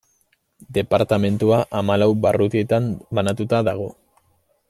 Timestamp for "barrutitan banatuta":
2.23-3.61